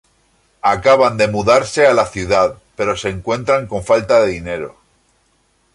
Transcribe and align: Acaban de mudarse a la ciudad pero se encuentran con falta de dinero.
Acaban 0.63 1.15
de 1.17 1.27
mudarse 1.27 1.85
a 1.85 1.93
la 1.93 2.07
ciudad 2.07 2.55
pero 2.75 2.97
se 2.97 3.09
encuentran 3.09 3.67
con 3.67 3.83
falta 3.83 4.19
de 4.21 4.29
dinero. 4.31 4.75